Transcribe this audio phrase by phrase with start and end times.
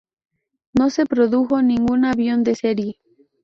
[0.73, 2.97] No se produjo ningún avión de serie.